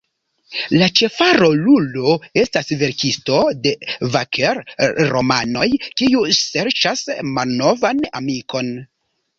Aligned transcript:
La 0.77 0.85
ĉefa 0.99 1.25
rolulo 1.39 2.15
estas 2.45 2.71
verkisto 2.79 3.43
de 3.67 3.75
vaker-romanoj, 4.17 5.69
kiu 6.03 6.27
serĉas 6.43 7.07
malnovan 7.39 8.07
amikon. 8.25 8.77